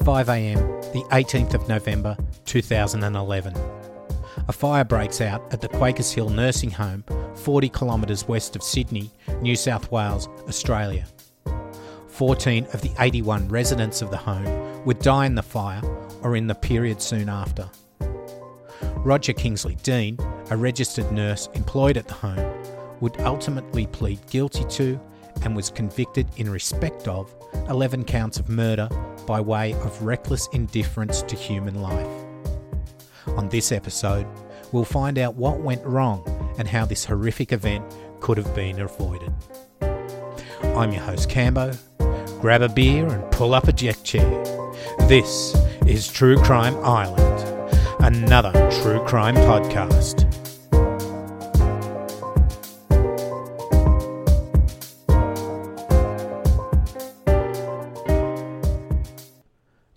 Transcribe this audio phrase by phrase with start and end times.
[0.00, 2.16] 5am, the 18th of November
[2.46, 3.54] 2011.
[4.48, 7.04] A fire breaks out at the Quakers Hill Nursing Home,
[7.34, 9.10] 40 kilometres west of Sydney,
[9.42, 11.06] New South Wales, Australia.
[12.08, 15.82] 14 of the 81 residents of the home would die in the fire
[16.22, 17.68] or in the period soon after.
[18.96, 20.18] Roger Kingsley Dean,
[20.50, 22.62] a registered nurse employed at the home,
[23.00, 24.98] would ultimately plead guilty to
[25.42, 27.34] and was convicted in respect of
[27.68, 28.88] 11 counts of murder
[29.26, 32.24] by way of reckless indifference to human life.
[33.36, 34.26] On this episode,
[34.72, 36.24] we'll find out what went wrong
[36.58, 37.84] and how this horrific event
[38.20, 39.32] could have been avoided.
[40.62, 41.76] I'm your host, Cambo.
[42.40, 44.28] Grab a beer and pull up a deck chair.
[45.08, 45.54] This
[45.86, 50.29] is True Crime Island, another true crime podcast.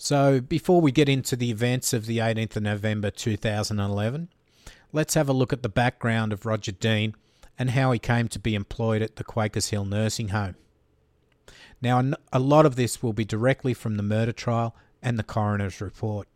[0.04, 4.28] So, before we get into the events of the 18th of November 2011,
[4.92, 7.16] let's have a look at the background of Roger Dean
[7.58, 10.56] and how he came to be employed at the Quakers Hill Nursing Home.
[11.82, 15.80] Now, a lot of this will be directly from the murder trial and the coroner's
[15.80, 16.28] report.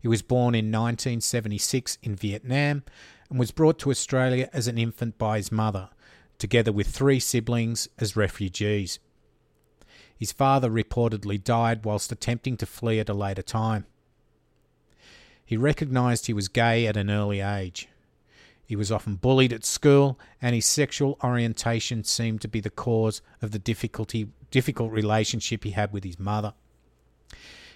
[0.00, 2.84] He was born in 1976 in Vietnam
[3.28, 5.88] and was brought to Australia as an infant by his mother,
[6.38, 9.00] together with three siblings as refugees.
[10.20, 13.86] His father reportedly died whilst attempting to flee at a later time.
[15.46, 17.88] He recognised he was gay at an early age.
[18.66, 23.22] He was often bullied at school, and his sexual orientation seemed to be the cause
[23.40, 26.52] of the difficulty, difficult relationship he had with his mother.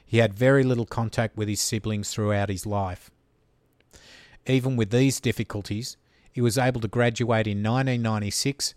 [0.04, 3.10] He had very little contact with his siblings throughout his life.
[4.46, 5.96] Even with these difficulties,
[6.30, 8.74] he was able to graduate in 1996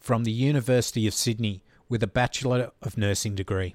[0.00, 3.74] from the University of Sydney with a Bachelor of Nursing degree.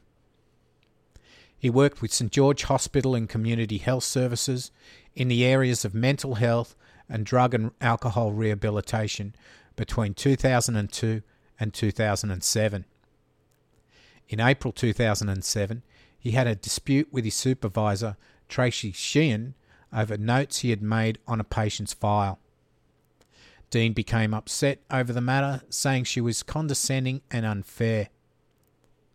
[1.56, 4.72] He worked with St George Hospital and Community Health Services
[5.14, 6.76] in the areas of mental health
[7.08, 9.36] and drug and alcohol rehabilitation
[9.76, 11.22] between 2002
[11.60, 12.86] and 2007.
[14.30, 15.84] In April 2007,
[16.18, 18.18] he had a dispute with his supervisor,
[18.50, 19.54] Tracy Sheehan,
[19.94, 22.40] over notes he had made on a patient's file.
[23.70, 28.10] Dean became upset over the matter, saying she was condescending and unfair.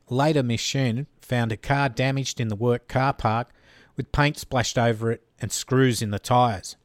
[0.08, 3.52] Later, Miss Sheehan found a car damaged in the work car park
[3.96, 6.76] with paint splashed over it and screws in the tyres.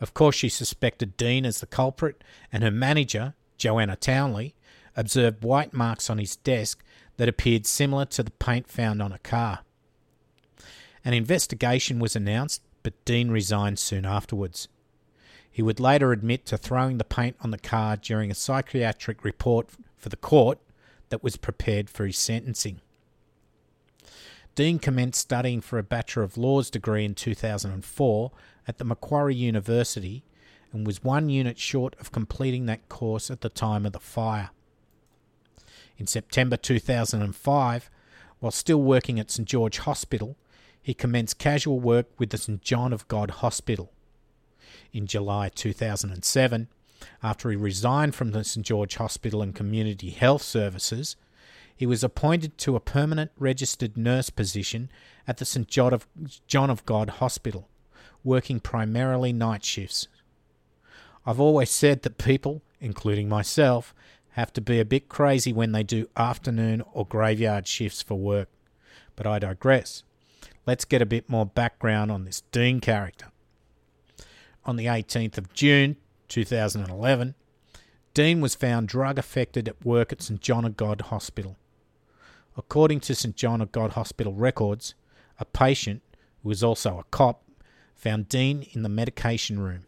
[0.00, 4.54] Of course, she suspected Dean as the culprit, and her manager, Joanna Townley,
[4.96, 6.82] observed white marks on his desk
[7.18, 9.60] that appeared similar to the paint found on a car.
[11.04, 14.68] An investigation was announced, but Dean resigned soon afterwards.
[15.52, 19.68] He would later admit to throwing the paint on the car during a psychiatric report
[19.98, 20.58] for the court
[21.10, 22.80] that was prepared for his sentencing.
[24.54, 28.32] Dean commenced studying for a Bachelor of Laws degree in 2004
[28.66, 30.24] at the Macquarie University
[30.72, 34.50] and was one unit short of completing that course at the time of the fire.
[35.98, 37.90] In September 2005,
[38.40, 40.36] while still working at St George Hospital,
[40.82, 43.92] he commenced casual work with the St John of God Hospital
[44.92, 46.68] in July 2007,
[47.22, 51.16] after he resigned from the St George Hospital and Community Health Services,
[51.74, 54.90] he was appointed to a permanent registered nurse position
[55.26, 56.06] at the St John of,
[56.46, 57.68] John of God Hospital,
[58.22, 60.06] working primarily night shifts.
[61.26, 63.94] I've always said that people, including myself,
[64.32, 68.48] have to be a bit crazy when they do afternoon or graveyard shifts for work.
[69.14, 70.04] But I digress.
[70.66, 73.31] Let's get a bit more background on this Dean character
[74.64, 75.96] on the 18th of June
[76.28, 77.34] 2011,
[78.14, 81.56] Dean was found drug affected at work at St John of God Hospital.
[82.56, 84.94] According to St John of God Hospital records,
[85.38, 86.02] a patient,
[86.42, 87.42] who was also a cop,
[87.94, 89.84] found Dean in the medication room.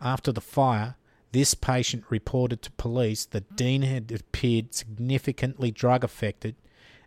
[0.00, 0.96] After the fire,
[1.32, 6.54] this patient reported to police that Dean had appeared significantly drug affected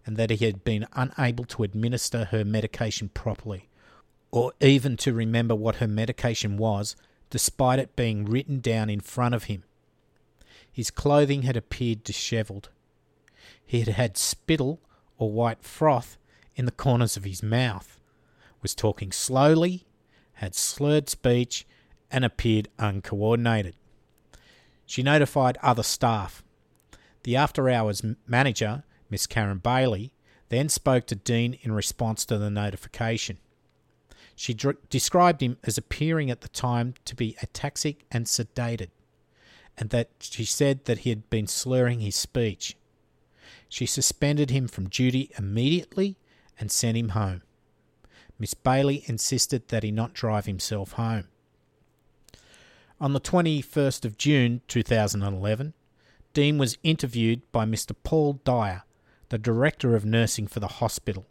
[0.06, 3.69] and that he had been unable to administer her medication properly
[4.31, 6.95] or even to remember what her medication was,
[7.29, 9.63] despite it being written down in front of him.
[10.71, 12.69] His clothing had appeared dishevelled.
[13.65, 14.79] He had had spittle
[15.18, 16.18] or white froth
[16.56, 18.00] in the corners of his mouth,
[18.62, 19.85] was talking slowly,
[20.33, 21.65] had slurred speech,
[22.12, 23.75] and appeared uncoordinated.
[24.85, 26.44] She notified other staff.
[27.24, 30.13] The after hours manager, Miss Karen Bailey,
[30.50, 33.39] then spoke to Dean in response to the notification.
[34.39, 38.89] She dr- described him as appearing at the time to be ataxic and sedated,
[39.75, 42.78] and that she said that he had been slurring his speech.
[43.68, 46.18] She suspended him from duty immediately
[46.60, 47.42] and sent him home.
[48.38, 51.28] Miss Bailey insisted that he not drive himself home.
[53.01, 55.74] On the 21st of June 2011,
[56.34, 57.95] Dean was interviewed by Mr.
[58.04, 58.84] Paul Dyer,
[59.30, 61.25] the Director of Nursing for the hospital,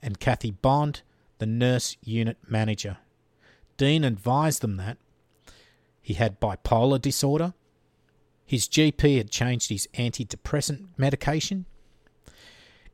[0.00, 1.02] and Kathy Bond,
[1.42, 2.98] the Nurse Unit Manager.
[3.76, 4.96] Dean advised them that
[6.00, 7.52] he had bipolar disorder,
[8.46, 11.66] his GP had changed his antidepressant medication,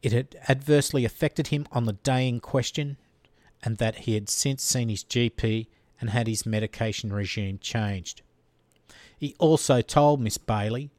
[0.02, 2.96] it had adversely affected him on the day in question,
[3.62, 5.66] and that he had since seen his GP
[6.00, 8.22] and had his medication regime changed.
[9.18, 10.90] He also told Miss Bailey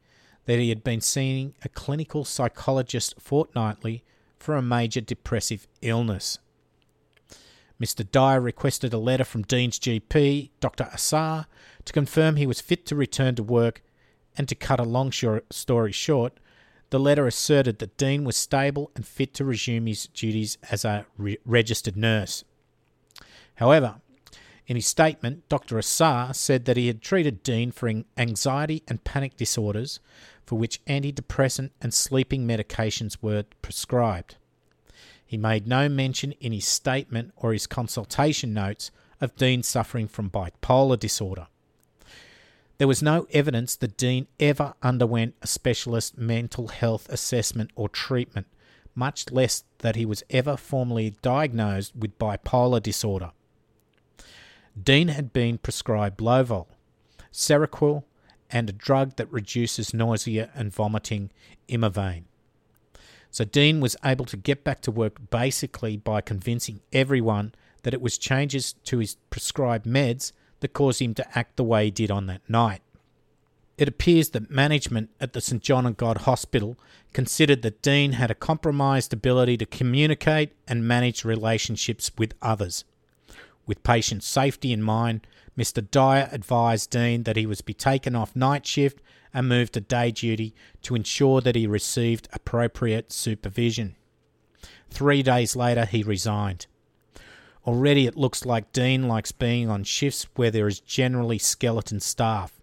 [0.44, 4.04] that he had been seeing a clinical psychologist fortnightly
[4.38, 6.38] for a major depressive illness.
[7.80, 8.08] Mr.
[8.08, 10.88] Dyer requested a letter from Dean's GP, Dr.
[10.92, 11.46] Assar,
[11.84, 13.82] to confirm he was fit to return to work,
[14.36, 16.38] and to cut a long story short,
[16.90, 21.06] the letter asserted that Dean was stable and fit to resume his duties as a
[21.16, 22.44] re- registered nurse.
[23.54, 24.00] However,
[24.66, 25.78] in his statement, Dr.
[25.78, 30.00] Assar said that he had treated Dean for anxiety and panic disorders
[30.46, 34.36] for which antidepressant and sleeping medications were prescribed.
[35.30, 38.90] He made no mention in his statement or his consultation notes
[39.20, 41.46] of Dean suffering from bipolar disorder.
[42.78, 48.48] There was no evidence that Dean ever underwent a specialist mental health assessment or treatment,
[48.96, 53.30] much less that he was ever formally diagnosed with bipolar disorder.
[54.82, 56.66] Dean had been prescribed Lovol,
[57.32, 58.02] Seroquel,
[58.50, 61.30] and a drug that reduces nausea and vomiting,
[61.68, 62.24] Imovane.
[63.30, 68.02] So Dean was able to get back to work basically by convincing everyone that it
[68.02, 72.10] was changes to his prescribed meds that caused him to act the way he did
[72.10, 72.82] on that night.
[73.78, 76.76] It appears that management at the St John of God Hospital
[77.14, 82.84] considered that Dean had a compromised ability to communicate and manage relationships with others.
[83.66, 85.26] With patient safety in mind,
[85.56, 85.88] Mr.
[85.88, 89.00] Dyer advised Dean that he was be taken off night shift
[89.32, 93.96] and moved to day duty to ensure that he received appropriate supervision.
[94.90, 96.66] Three days later, he resigned.
[97.66, 102.58] Already it looks like Dean likes being on shifts where there is generally skeleton staff,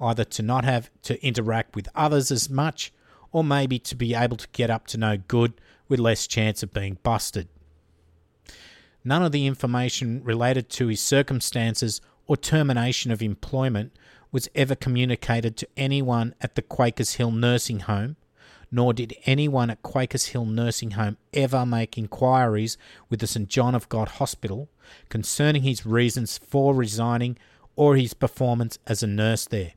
[0.00, 2.92] either to not have to interact with others as much,
[3.32, 5.54] or maybe to be able to get up to no good
[5.88, 7.48] with less chance of being busted.
[9.06, 13.92] None of the information related to his circumstances or termination of employment
[14.32, 18.16] was ever communicated to anyone at the Quakers Hill Nursing Home,
[18.68, 22.76] nor did anyone at Quakers Hill Nursing Home ever make inquiries
[23.08, 24.68] with the St John of God Hospital
[25.08, 27.38] concerning his reasons for resigning
[27.76, 29.74] or his performance as a nurse there.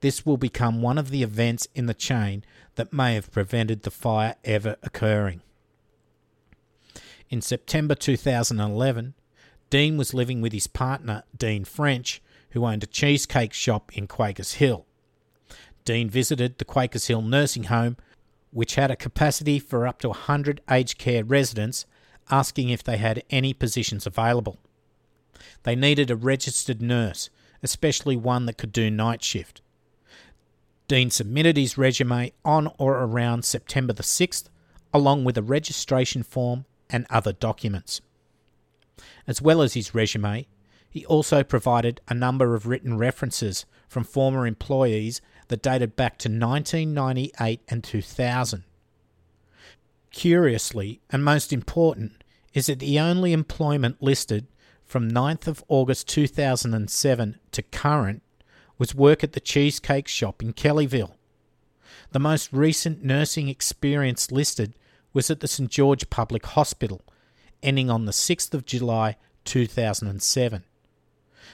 [0.00, 2.42] This will become one of the events in the chain
[2.74, 5.42] that may have prevented the fire ever occurring.
[7.32, 9.14] In September 2011,
[9.70, 12.20] Dean was living with his partner, Dean French,
[12.50, 14.84] who owned a cheesecake shop in Quakers Hill.
[15.86, 17.96] Dean visited the Quakers Hill nursing home,
[18.50, 21.86] which had a capacity for up to 100 aged care residents,
[22.30, 24.58] asking if they had any positions available.
[25.62, 27.30] They needed a registered nurse,
[27.62, 29.62] especially one that could do night shift.
[30.86, 34.50] Dean submitted his resume on or around September the 6th,
[34.92, 38.00] along with a registration form and other documents.
[39.26, 40.46] As well as his resume,
[40.88, 46.28] he also provided a number of written references from former employees that dated back to
[46.28, 48.64] 1998 and 2000.
[50.10, 52.22] Curiously, and most important,
[52.52, 54.46] is that the only employment listed
[54.84, 58.22] from 9th of August 2007 to current
[58.76, 61.14] was work at the Cheesecake Shop in Kellyville.
[62.10, 64.74] The most recent nursing experience listed
[65.12, 67.02] was at the St George Public Hospital
[67.62, 70.64] ending on the 6th of July 2007.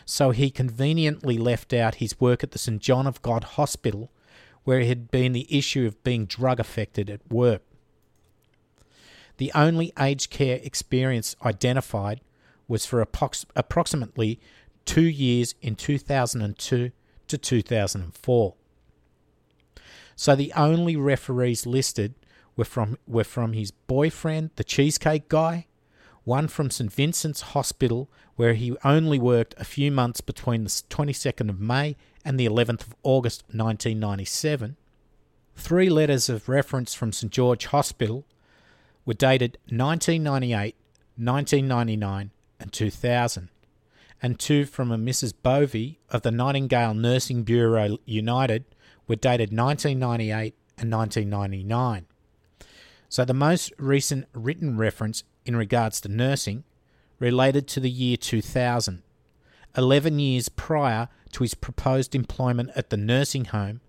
[0.05, 4.11] So he conveniently left out his work at the St John of God Hospital,
[4.65, 7.63] where it had been the issue of being drug affected at work.
[9.37, 12.21] The only aged care experience identified
[12.67, 14.41] was for approx- approximately
[14.85, 16.91] two years in 2002
[17.29, 18.55] to 2004.
[20.17, 22.15] So the only referees listed
[22.59, 25.67] were from were from his boyfriend, the cheesecake guy,
[26.25, 31.49] one from St Vincent's Hospital, where he only worked a few months between the 22nd
[31.49, 34.77] of May and the 11th of August 1997.
[35.57, 38.27] Three letters of reference from St George Hospital
[39.07, 40.75] were dated 1998,
[41.17, 43.49] 1999, and 2000,
[44.21, 45.33] and two from a Mrs.
[45.43, 48.65] Bovey of the Nightingale Nursing Bureau United
[49.07, 52.07] were dated 1998 and 1999.
[53.09, 56.65] So the most recent written reference in regards to nursing
[57.19, 59.03] related to the year 2000,
[59.77, 63.81] 11 years prior to his proposed employment at the nursing home,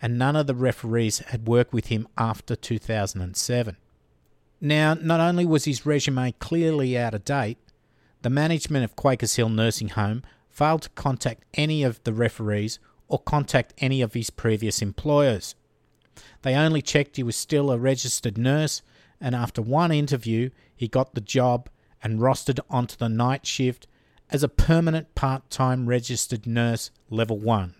[0.00, 3.76] and none of the referees had worked with him after 2007.
[4.60, 7.58] Now, not only was his resume clearly out of date,
[8.22, 12.78] the management of Quakers Hill Nursing Home failed to contact any of the referees
[13.08, 15.54] or contact any of his previous employers.
[16.42, 18.82] They only checked he was still a registered nurse,
[19.20, 21.68] and after one interview, he got the job
[22.02, 23.86] and rostered onto the night shift
[24.30, 27.74] as a permanent part time registered nurse level 1,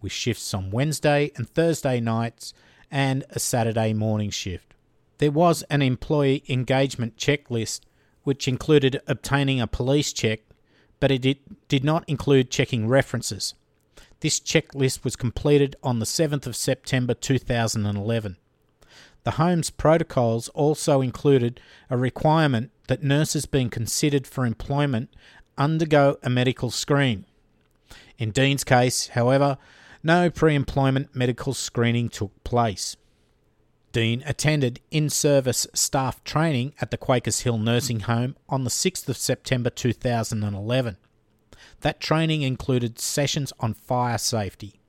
[0.00, 2.52] with shifts on Wednesday and Thursday nights
[2.90, 4.74] and a Saturday morning shift.
[5.18, 7.80] There was an employee engagement checklist
[8.22, 10.40] which included obtaining a police check,
[11.00, 13.54] but it did not include checking references.
[14.20, 18.36] This checklist was completed on the 7th of September 2011.
[19.22, 25.14] The Home's protocols also included a requirement that nurses being considered for employment
[25.56, 27.26] undergo a medical screen.
[28.18, 29.56] In Dean's case, however,
[30.02, 32.96] no pre employment medical screening took place.
[33.92, 39.08] Dean attended in service staff training at the Quakers Hill Nursing Home on the 6th
[39.08, 40.96] of September 2011.
[41.80, 44.80] That training included sessions on fire safety.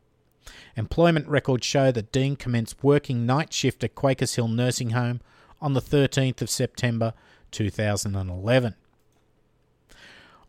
[0.76, 5.22] Employment records show that Dean commenced working night shift at Quakers Hill Nursing Home
[5.62, 7.14] on the 13th of September
[7.52, 8.76] 2011.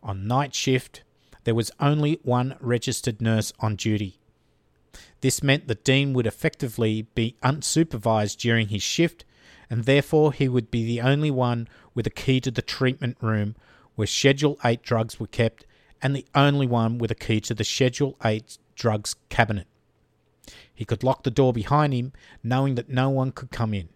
[0.03, 1.03] On night shift,
[1.45, 4.19] there was only one registered nurse on duty.
[5.21, 9.25] This meant that Dean would effectively be unsupervised during his shift,
[9.69, 13.55] and therefore he would be the only one with a key to the treatment room
[13.95, 15.67] where Schedule 8 drugs were kept,
[16.03, 19.67] and the only one with a key to the Schedule 8 drugs cabinet.
[20.75, 23.89] He could lock the door behind him, knowing that no one could come in.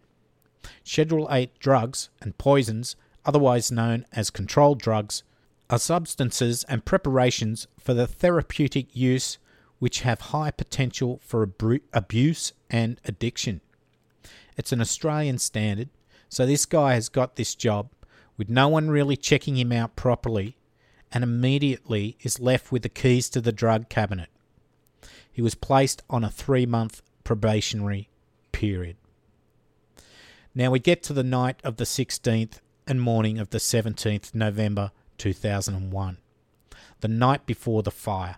[0.82, 5.22] Schedule 8 drugs and poisons, otherwise known as controlled drugs,
[5.70, 9.38] are substances and preparations for the therapeutic use
[9.78, 11.42] which have high potential for
[11.92, 13.60] abuse and addiction.
[14.56, 15.88] It's an Australian standard,
[16.28, 17.90] so this guy has got this job
[18.36, 20.56] with no one really checking him out properly
[21.14, 24.28] and immediately is left with the keys to the drug cabinet.
[25.32, 28.08] He was placed on a three month probationary
[28.50, 28.96] period.
[30.54, 34.90] Now we get to the night of the 16th and morning of the 17th November
[35.18, 36.18] 2001,
[37.00, 38.36] the night before the fire.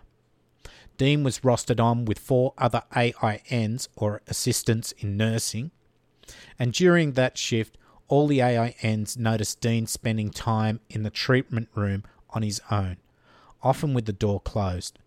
[0.97, 5.71] Dean was rostered on with four other AINs or assistants in nursing,
[6.57, 12.03] and during that shift, all the AINs noticed Dean spending time in the treatment room
[12.31, 12.97] on his own,
[13.61, 14.99] often with the door closed.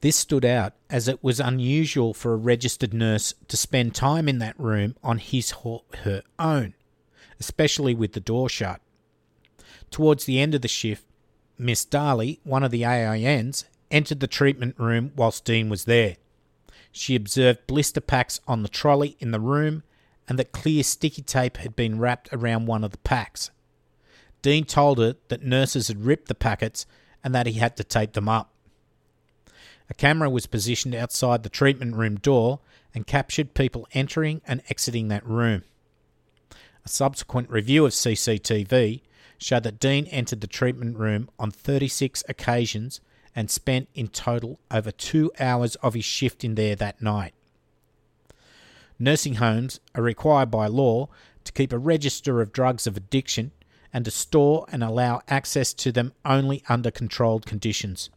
[0.00, 4.38] This stood out as it was unusual for a registered nurse to spend time in
[4.38, 6.74] that room on his or her own,
[7.40, 8.80] especially with the door shut.
[9.90, 11.04] Towards the end of the shift,
[11.58, 16.16] Miss Darley, one of the AINs, entered the treatment room whilst Dean was there.
[16.92, 19.82] She observed blister packs on the trolley in the room
[20.28, 23.50] and that clear sticky tape had been wrapped around one of the packs.
[24.42, 26.86] Dean told her that nurses had ripped the packets
[27.24, 28.52] and that he had to tape them up.
[29.90, 32.60] A camera was positioned outside the treatment room door
[32.94, 35.64] and captured people entering and exiting that room.
[36.84, 39.02] A subsequent review of CCTV
[39.38, 43.00] showed that Dean entered the treatment room on 36 occasions
[43.34, 47.34] and spent in total over two hours of his shift in there that night.
[48.98, 51.08] Nursing homes are required by law
[51.44, 53.52] to keep a register of drugs of addiction
[53.92, 58.10] and to store and allow access to them only under controlled conditions.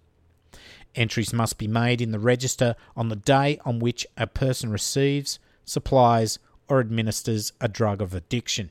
[0.96, 5.40] Entries must be made in the register on the day on which a person receives,
[5.64, 6.38] supplies,
[6.68, 8.70] or administers a drug of addiction.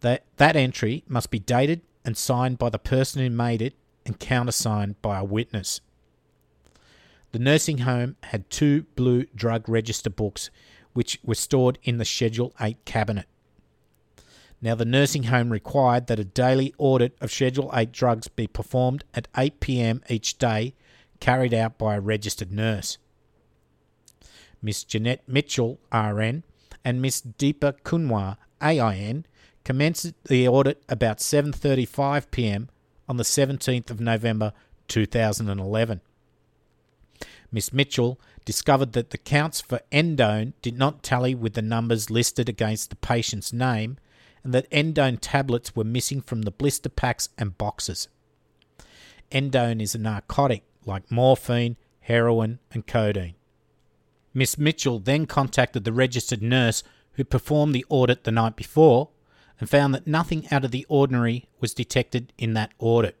[0.00, 3.74] That, that entry must be dated and signed by the person who made it
[4.06, 5.80] and countersigned by a witness.
[7.32, 10.50] The nursing home had two blue drug register books
[10.94, 13.26] which were stored in the Schedule 8 cabinet.
[14.60, 19.04] Now, the nursing home required that a daily audit of Schedule 8 drugs be performed
[19.14, 20.74] at 8 pm each day,
[21.20, 22.98] carried out by a registered nurse.
[24.60, 26.42] Miss Jeanette Mitchell, RN,
[26.84, 29.24] and Miss Deepa Kunwar, AIN,
[29.64, 32.68] commenced the audit about 7:35 p.m.
[33.08, 34.52] on the 17th of November
[34.88, 36.00] 2011.
[37.52, 42.48] Miss Mitchell discovered that the counts for endone did not tally with the numbers listed
[42.48, 43.98] against the patient's name
[44.44, 48.08] and that endone tablets were missing from the blister packs and boxes.
[49.30, 53.34] Endone is a narcotic like morphine, heroin, and codeine.
[54.32, 59.10] Miss Mitchell then contacted the registered nurse who performed the audit the night before
[59.60, 63.16] and found that nothing out of the ordinary was detected in that audit.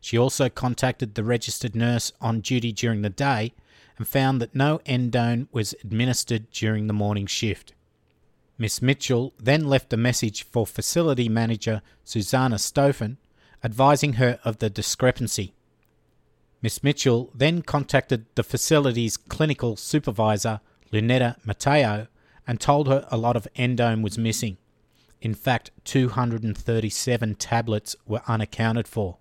[0.00, 3.54] She also contacted the registered nurse on duty during the day
[3.96, 7.72] and found that no endone was administered during the morning shift.
[8.62, 13.16] Miss Mitchell then left a message for facility manager Susanna Stoffen
[13.64, 15.52] advising her of the discrepancy.
[16.62, 20.60] Miss Mitchell then contacted the facility's clinical supervisor,
[20.92, 22.06] Lunetta Matteo,
[22.46, 24.58] and told her a lot of endone was missing.
[25.20, 29.16] In fact, 237 tablets were unaccounted for.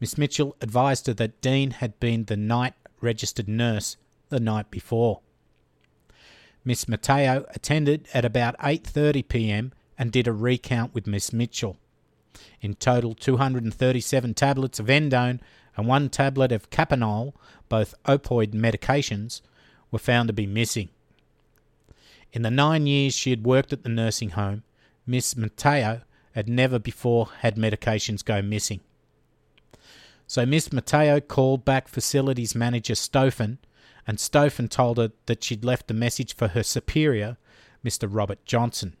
[0.00, 3.96] Miss Mitchell advised her that Dean had been the night registered nurse
[4.28, 5.20] the night before.
[6.64, 9.72] Miss Matteo attended at about 8:30 p.m.
[9.98, 11.76] and did a recount with Miss Mitchell.
[12.60, 15.40] In total, 237 tablets of endone
[15.76, 17.32] and one tablet of kapanol,
[17.68, 19.40] both opioid medications,
[19.90, 20.88] were found to be missing.
[22.32, 24.62] In the nine years she had worked at the nursing home,
[25.06, 26.02] Miss Matteo
[26.32, 28.80] had never before had medications go missing.
[30.26, 33.58] So Miss Matteo called back facilities manager Stoffen,
[34.06, 37.36] and Stoffen told her that she'd left a message for her superior,
[37.84, 38.08] Mr.
[38.10, 38.96] Robert Johnson.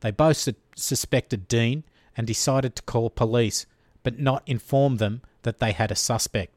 [0.00, 1.84] They both su- suspected Dean
[2.16, 3.66] and decided to call police,
[4.02, 6.52] but not inform them that they had a suspect.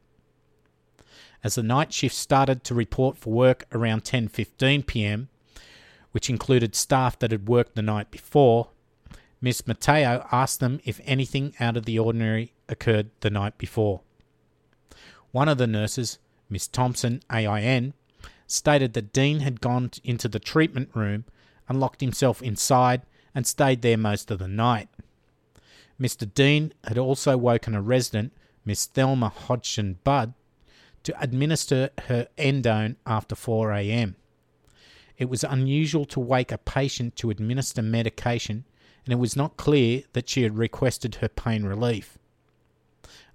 [1.44, 5.28] As the night shift started to report for work around 10:15 p.m.,
[6.12, 8.70] which included staff that had worked the night before,
[9.40, 14.00] Miss Matteo asked them if anything out of the ordinary occurred the night before.
[15.30, 17.94] One of the nurses, Miss Thompson, AIN,
[18.46, 21.24] stated that Dean had gone into the treatment room
[21.68, 23.02] and locked himself inside
[23.34, 24.88] and stayed there most of the night.
[26.00, 26.32] Mr.
[26.32, 28.32] Dean had also woken a resident,
[28.64, 30.34] Miss Thelma Hodgson Budd,
[31.02, 34.16] to administer her endone after 4 a.m.
[35.18, 38.64] It was unusual to wake a patient to administer medication,
[39.04, 42.18] and it was not clear that she had requested her pain relief.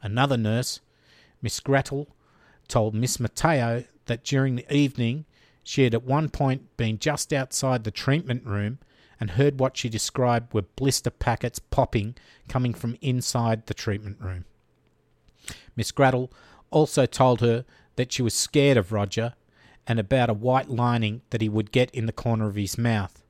[0.01, 0.81] Another nurse,
[1.41, 2.07] Miss Grattel,
[2.71, 5.25] told Miss Matteo that during the evening
[5.61, 8.79] she had at one point been just outside the treatment room
[9.19, 12.15] and heard what she described were blister packets popping
[12.47, 14.45] coming from inside the treatment room.
[15.75, 16.31] Miss Grattel
[16.71, 17.65] also told her
[17.97, 19.33] that she was scared of Roger
[19.85, 23.21] and about a white lining that he would get in the corner of his mouth,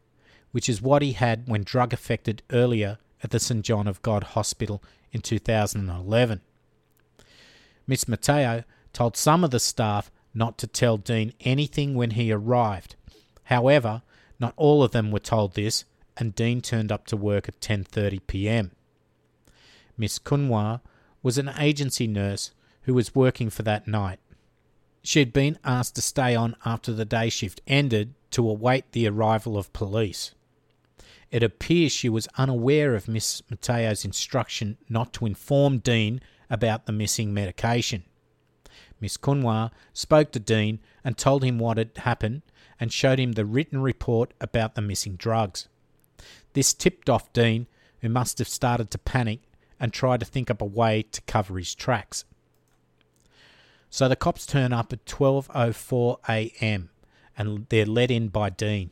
[0.51, 4.23] which is what he had when drug affected earlier at the St John of God
[4.23, 6.41] Hospital in 2011.
[7.87, 12.95] Miss Matteo told some of the staff not to tell Dean anything when he arrived.
[13.45, 14.01] However,
[14.39, 15.85] not all of them were told this,
[16.17, 18.71] and Dean turned up to work at 10:30 p.m.
[19.97, 20.81] Miss Kunwar
[21.23, 22.51] was an agency nurse
[22.83, 24.19] who was working for that night.
[25.03, 29.07] She had been asked to stay on after the day shift ended to await the
[29.07, 30.33] arrival of police.
[31.31, 36.91] It appears she was unaware of Miss Matteo's instruction not to inform Dean about the
[36.91, 38.03] missing medication.
[39.01, 42.43] Miss Kunwar spoke to Dean and told him what had happened
[42.79, 45.67] and showed him the written report about the missing drugs.
[46.53, 47.67] This tipped off Dean,
[48.01, 49.41] who must have started to panic
[49.79, 52.25] and try to think up a way to cover his tracks.
[53.89, 56.89] So the cops turn up at 12:04 a.m.
[57.37, 58.91] and they're let in by Dean.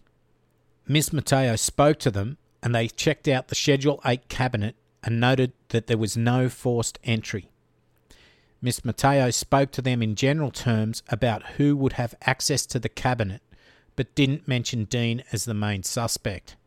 [0.88, 5.54] Miss Matteo spoke to them and they checked out the Schedule 8 cabinet and noted
[5.69, 7.50] that there was no forced entry.
[8.62, 12.89] Miss Matteo spoke to them in general terms about who would have access to the
[12.89, 13.41] cabinet,
[13.95, 16.58] but didn't mention Dean as the main suspect.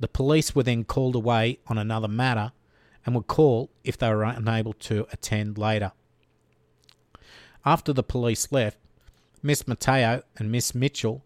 [0.00, 2.52] The police were then called away on another matter
[3.04, 5.92] and would call if they were unable to attend later.
[7.64, 8.78] After the police left,
[9.42, 11.22] Miss Matteo and Miss Mitchell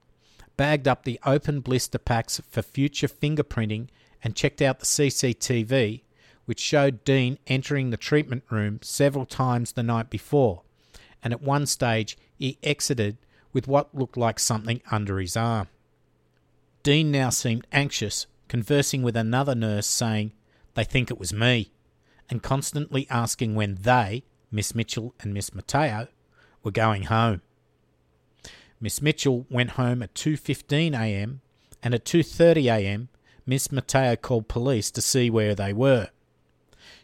[0.56, 3.88] bagged up the open blister packs for future fingerprinting
[4.22, 6.02] and checked out the CCTV
[6.50, 10.62] which showed Dean entering the treatment room several times the night before,
[11.22, 13.16] and at one stage he exited
[13.52, 15.68] with what looked like something under his arm.
[16.82, 20.32] Dean now seemed anxious, conversing with another nurse, saying,
[20.74, 21.70] They think it was me,
[22.28, 26.08] and constantly asking when they, Miss Mitchell and Miss Matteo,
[26.64, 27.42] were going home.
[28.80, 31.42] Miss Mitchell went home at 2:15 a.m.
[31.80, 33.08] and at 2:30 a.m.
[33.46, 36.08] Miss Matteo called police to see where they were.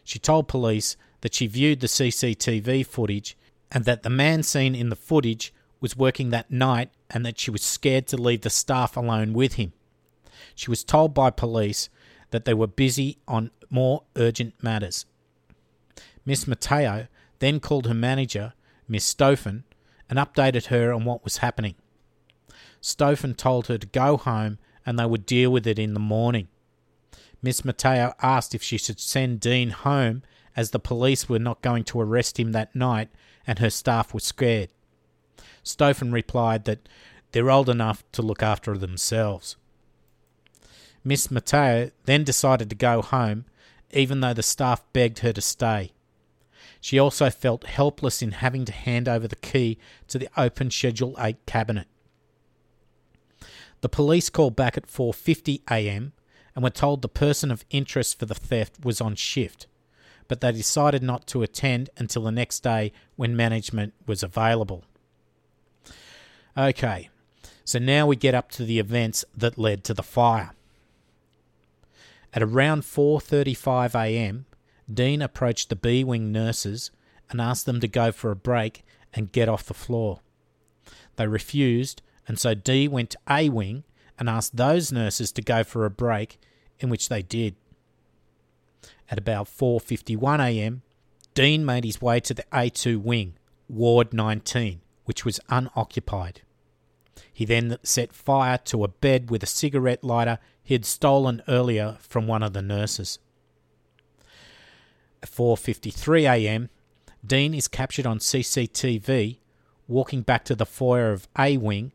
[0.07, 3.35] She told police that she viewed the CCTV footage
[3.69, 7.51] and that the man seen in the footage was working that night and that she
[7.51, 9.73] was scared to leave the staff alone with him.
[10.55, 11.89] She was told by police
[12.29, 15.05] that they were busy on more urgent matters.
[16.25, 17.07] Miss Matteo
[17.39, 18.53] then called her manager,
[18.87, 19.63] Miss Stoffen,
[20.09, 21.75] and updated her on what was happening.
[22.81, 26.47] Stofan told her to go home and they would deal with it in the morning.
[27.41, 30.23] Miss Matteo asked if she should send Dean home
[30.55, 33.09] as the police were not going to arrest him that night
[33.45, 34.69] and her staff were scared.
[35.63, 36.89] Stofan replied that
[37.31, 39.55] they're old enough to look after themselves.
[41.03, 43.45] Miss Matteo then decided to go home,
[43.91, 45.91] even though the staff begged her to stay.
[46.81, 51.15] She also felt helpless in having to hand over the key to the open Schedule
[51.19, 51.87] 8 cabinet.
[53.81, 56.13] The police called back at 4:50 a.m.
[56.57, 59.67] and were told the person of interest for the theft was on shift,
[60.27, 64.83] but they decided not to attend until the next day when management was available.
[66.57, 67.09] Okay,
[67.63, 70.55] so now we get up to the events that led to the fire.
[72.33, 74.47] At around 4:35 a.m.,
[74.91, 76.89] Dean approached the B wing nurses
[77.29, 80.21] and asked them to go for a break and get off the floor.
[81.17, 83.83] They refused, and so D went to A wing
[84.19, 86.39] and asked those nurses to go for a break,
[86.79, 87.55] in which they did.
[89.09, 90.81] At about 4:51 a.m.,
[91.33, 93.35] Dean made his way to the A2 wing,
[93.69, 96.41] Ward 19, which was unoccupied.
[97.31, 101.97] He then set fire to a bed with a cigarette lighter he had stolen earlier
[101.99, 103.19] from one of the nurses.
[105.21, 106.69] At 4:53 a.m.,
[107.25, 109.39] Dean is captured on CCTV
[109.87, 111.91] walking back to the foyer of A wing,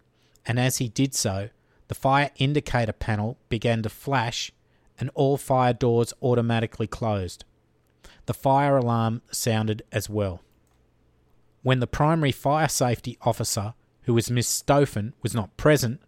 [0.47, 1.51] and as he did so,
[1.93, 4.51] the fire indicator panel began to flash
[4.99, 7.45] and all fire doors automatically closed.
[8.25, 10.41] The fire alarm sounded as well.
[11.63, 13.75] When the primary fire safety officer,
[14.05, 16.01] who was Miss Stofan, was not present,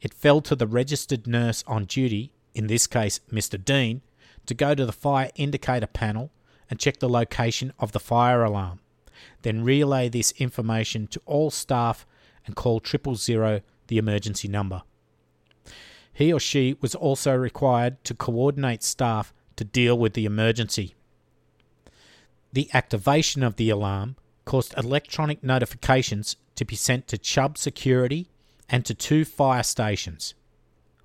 [0.00, 3.64] it fell to the registered nurse on duty, in this case Mr.
[3.64, 4.02] Dean,
[4.46, 6.32] to go to the fire indicator panel
[6.68, 8.80] and check the location of the fire alarm.
[9.42, 12.04] Then relay this information to all staff
[12.44, 14.82] and call triple zero the emergency number.
[16.18, 20.96] He or she was also required to coordinate staff to deal with the emergency.
[22.52, 28.26] The activation of the alarm caused electronic notifications to be sent to Chubb Security
[28.68, 30.34] and to two fire stations.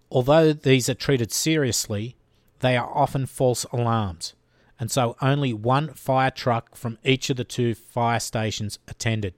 [0.10, 2.16] Although these are treated seriously,
[2.62, 4.34] they are often false alarms
[4.80, 9.36] and so only one fire truck from each of the two fire stations attended.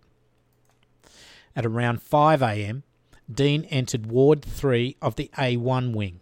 [1.53, 2.83] At around 5 am,
[3.31, 6.19] Dean entered Ward 3 of the A1 wing.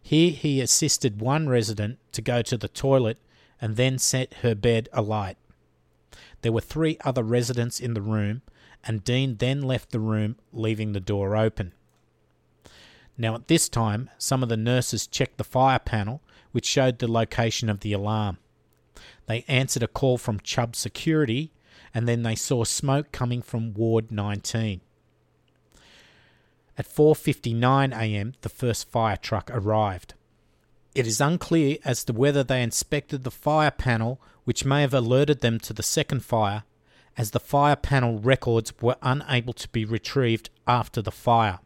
[0.00, 3.18] Here he assisted one resident to go to the toilet
[3.60, 5.36] and then set her bed alight.
[6.42, 8.42] There were three other residents in the room,
[8.84, 11.72] and Dean then left the room, leaving the door open.
[13.16, 16.20] Now, at this time, some of the nurses checked the fire panel
[16.52, 18.38] which showed the location of the alarm.
[19.26, 21.52] They answered a call from Chubb Security,
[21.94, 24.80] and then they saw smoke coming from Ward 19.
[26.76, 30.14] At 4:59 a.m., the first fire truck arrived.
[30.94, 35.40] It is unclear as to whether they inspected the fire panel, which may have alerted
[35.40, 36.64] them to the second fire,
[37.16, 41.60] as the fire panel records were unable to be retrieved after the fire.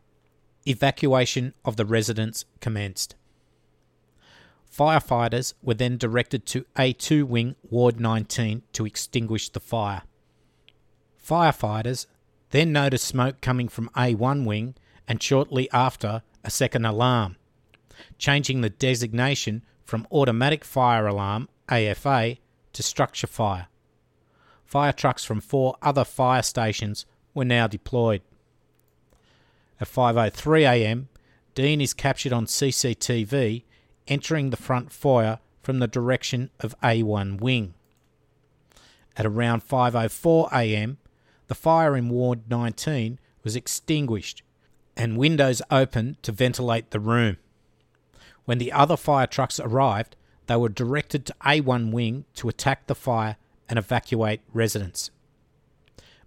[0.66, 3.14] Evacuation of the residents commenced.
[4.70, 10.02] Firefighters were then directed to A2 Wing, Ward 19, to extinguish the fire.
[11.22, 12.06] Firefighters
[12.50, 14.74] then noticed smoke coming from A1 Wing
[15.08, 17.36] and shortly after a second alarm,
[18.18, 22.36] changing the designation from automatic fire alarm AFA
[22.74, 23.68] to structure fire.
[24.66, 28.20] Fire trucks from four other fire stations were now deployed.
[29.80, 31.08] At 5:03 a.m.,
[31.54, 33.64] Dean is captured on CCTV
[34.06, 37.74] entering the front foyer from the direction of A1 wing.
[39.16, 40.98] At around 5:04 a.m.,
[41.46, 44.42] the fire in Ward 19 was extinguished
[44.98, 47.38] and windows opened to ventilate the room.
[48.44, 52.94] When the other fire trucks arrived, they were directed to A1 wing to attack the
[52.94, 53.36] fire
[53.68, 55.10] and evacuate residents.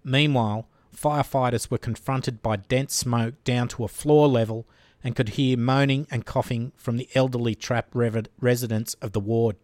[0.02, 4.66] Meanwhile, firefighters were confronted by dense smoke down to a floor level
[5.04, 9.56] and could hear moaning and coughing from the elderly trapped residents of the ward.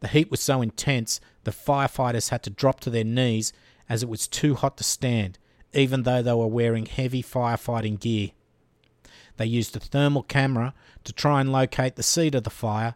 [0.00, 3.52] The heat was so intense the firefighters had to drop to their knees
[3.88, 5.38] as it was too hot to stand,
[5.72, 8.30] even though they were wearing heavy firefighting gear.
[9.36, 12.94] They used a thermal camera to try and locate the seat of the fire,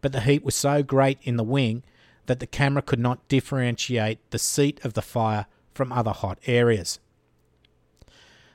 [0.00, 1.82] but the heat was so great in the wing
[2.26, 6.98] that the camera could not differentiate the seat of the fire from other hot areas.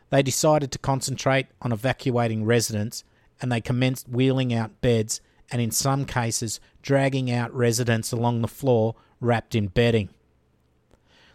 [0.09, 3.03] They decided to concentrate on evacuating residents
[3.41, 8.47] and they commenced wheeling out beds and, in some cases, dragging out residents along the
[8.47, 10.09] floor wrapped in bedding.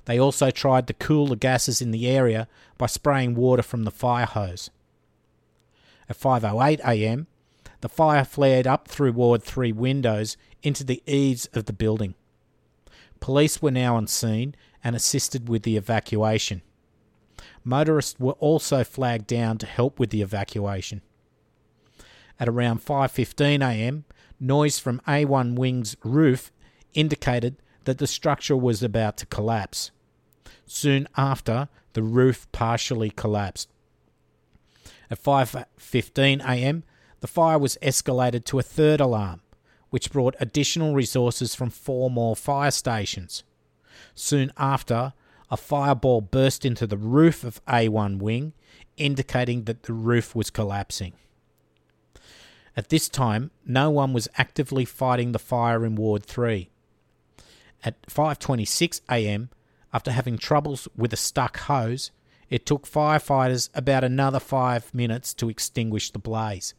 [0.06, 3.90] They also tried to cool the gases in the area by spraying water from the
[3.90, 4.70] fire hose.
[6.08, 7.26] At 5:08 a.m.,
[7.80, 12.14] the fire flared up through Ward 3 windows into the eaves of the building.
[13.20, 16.62] Police were now on scene and assisted with the evacuation.
[17.64, 21.02] Motorists were also flagged down to help with the evacuation.
[22.38, 24.04] At around 5:15 a.m.,
[24.38, 26.52] noise from A1 Wing's roof
[26.94, 29.90] indicated that the structure was about to collapse.
[30.66, 33.68] Soon after, the roof partially collapsed.
[35.10, 36.82] At 5:15 a.m.,
[37.20, 39.40] the fire was escalated to a third alarm,
[39.90, 43.44] which brought additional resources from four more fire stations.
[44.14, 45.12] Soon after,
[45.50, 48.52] a fireball burst into the roof of A1 wing,
[48.96, 51.12] indicating that the roof was collapsing.
[52.76, 56.68] At this time, no one was actively fighting the fire in Ward 3.
[57.84, 59.50] At 5:26 a.m.,
[59.92, 62.10] after having troubles with a stuck hose,
[62.48, 66.74] it took firefighters about another 5 minutes to extinguish the blaze.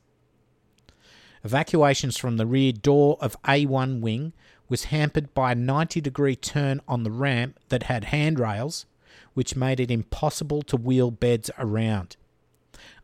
[1.43, 4.33] Evacuations from the rear door of A1 wing
[4.69, 8.85] was hampered by a 90 degree turn on the ramp that had handrails,
[9.33, 12.17] which made it impossible to wheel beds around.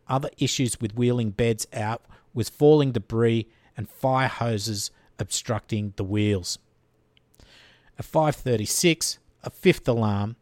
[0.07, 6.59] Other issues with wheeling beds out was falling debris and fire hoses obstructing the wheels.
[7.97, 10.36] At 5:36, a fifth alarm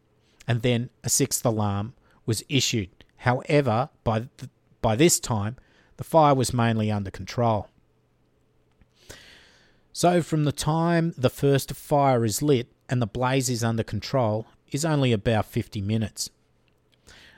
[0.46, 1.94] and then a sixth alarm
[2.26, 3.04] was issued.
[3.18, 5.56] However, by th- by this time,
[5.96, 7.68] the fire was mainly under control.
[9.92, 14.46] So, from the time the first fire is lit and the blaze is under control,
[14.70, 16.30] is only about 50 minutes.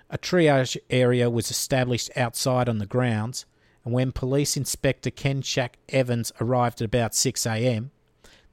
[0.09, 3.45] A triage area was established outside on the grounds,
[3.85, 7.91] and when Police Inspector Ken Shack Evans arrived at about 6 am,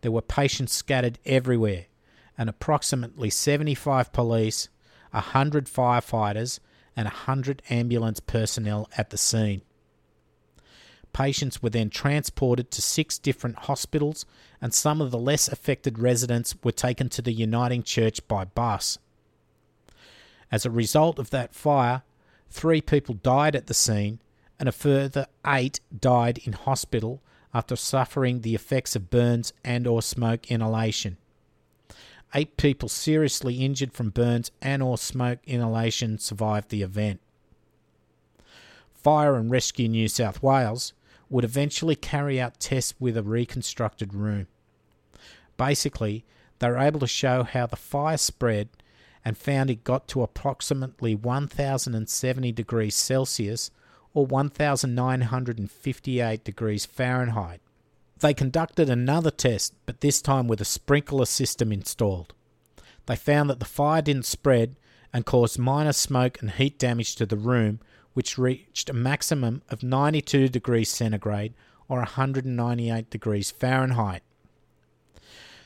[0.01, 1.85] there were patients scattered everywhere,
[2.41, 4.67] and approximately 75 police,
[5.11, 6.59] 100 firefighters,
[6.97, 9.61] and 100 ambulance personnel at the scene.
[11.13, 14.25] Patients were then transported to six different hospitals,
[14.59, 18.97] and some of the less affected residents were taken to the Uniting Church by bus.
[20.51, 22.01] As a result of that fire,
[22.49, 24.19] three people died at the scene,
[24.59, 27.21] and a further eight died in hospital
[27.53, 31.17] after suffering the effects of burns and or smoke inhalation.
[32.33, 37.19] Eight people seriously injured from burns and or smoke inhalation survived the event.
[38.93, 40.93] Fire and Rescue New South Wales
[41.29, 44.47] would eventually carry out tests with a reconstructed room.
[45.57, 46.23] Basically,
[46.59, 48.69] they were able to show how the fire spread
[49.25, 53.71] and found it got to approximately 1070 degrees Celsius
[54.13, 57.61] or 1958 degrees Fahrenheit.
[58.21, 62.33] They conducted another test, but this time with a sprinkler system installed.
[63.07, 64.75] They found that the fire didn't spread
[65.11, 67.79] and caused minor smoke and heat damage to the room,
[68.13, 71.55] which reached a maximum of 92 degrees centigrade
[71.89, 74.21] or 198 degrees Fahrenheit.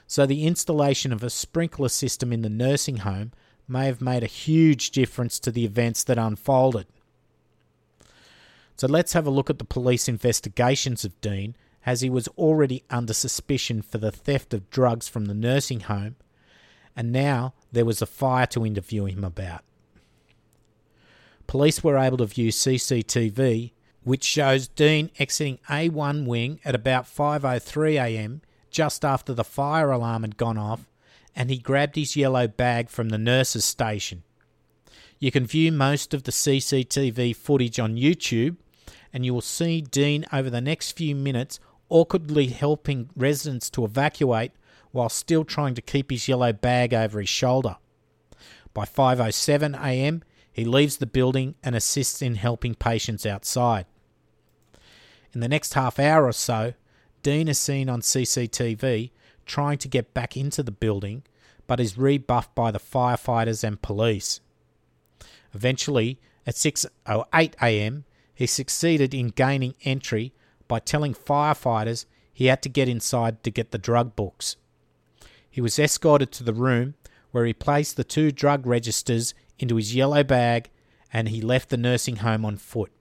[0.08, 3.34] So, the installation of a sprinkler system in the nursing home
[3.68, 6.88] may have made a huge difference to the events that unfolded.
[8.78, 11.56] So, let's have a look at the police investigations of Dean,
[11.86, 16.16] as he was already under suspicion for the theft of drugs from the nursing home,
[16.96, 19.62] and now there was a fire to interview him about.
[21.48, 23.72] Police were able to view CCTV,
[24.04, 28.42] which shows Dean exiting A1 wing at about 5:03 a.m.
[28.72, 30.88] just after the fire alarm had gone off,
[31.36, 34.24] and he grabbed his yellow bag from the nurse's station.
[35.20, 38.58] You can view most of the CCTV footage on YouTube,
[39.14, 44.52] and you will see Dean over the next few minutes awkwardly helping residents to evacuate
[44.92, 47.78] while still trying to keep his yellow bag over his shoulder.
[48.74, 53.86] By 5:07 a.m., he leaves the building and assists in helping patients outside.
[55.34, 56.74] In the next half hour or so,
[57.24, 59.12] Dean is seen on CCTV
[59.46, 61.24] trying to get back into the building,
[61.68, 64.40] but is rebuffed by the firefighters and police.
[65.54, 70.34] Eventually, at 6:08 a.m., he succeeded in gaining entry
[70.68, 74.58] by telling firefighters he had to get inside to get the drug books.
[75.50, 76.96] He was escorted to the room
[77.32, 80.70] where he placed the two drug registers into his yellow bag
[81.14, 82.92] and he left the nursing home on foot.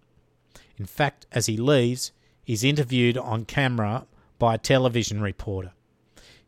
[0.76, 2.12] In fact, as he leaves,
[2.44, 4.06] he's interviewed on camera
[4.38, 5.72] by a television reporter.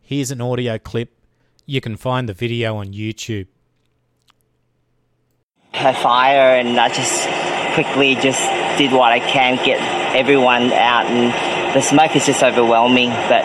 [0.00, 1.10] Here's an audio clip.
[1.64, 3.48] You can find the video on YouTube.
[5.72, 7.28] Had fire, and I just
[7.74, 8.40] quickly just
[8.78, 13.10] did what I can, get everyone out, and the smoke is just overwhelming.
[13.28, 13.44] But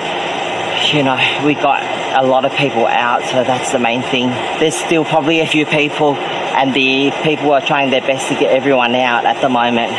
[0.94, 1.84] you know, we got
[2.22, 4.30] a lot of people out, so that's the main thing.
[4.60, 8.52] There's still probably a few people, and the people are trying their best to get
[8.52, 9.92] everyone out at the moment.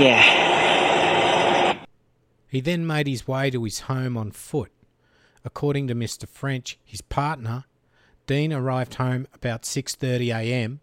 [0.00, 1.82] Yeah.
[2.48, 4.72] He then made his way to his home on foot.
[5.44, 6.28] According to Mr.
[6.28, 7.64] French, his partner,
[8.26, 10.80] Dean arrived home about 6:30 a.m.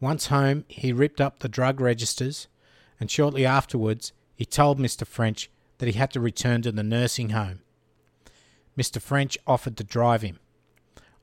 [0.00, 2.48] Once home, he ripped up the drug registers,
[3.00, 5.06] and shortly afterwards, he told Mr.
[5.06, 7.60] French that he had to return to the nursing home.
[8.76, 9.00] Mr.
[9.00, 10.38] French offered to drive him.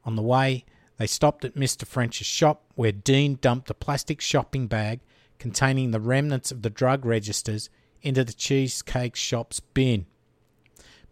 [0.05, 0.65] On the way,
[0.97, 1.85] they stopped at Mr.
[1.85, 4.99] French's shop where Dean dumped a plastic shopping bag
[5.39, 7.69] containing the remnants of the drug registers
[8.01, 10.05] into the cheesecake shop's bin.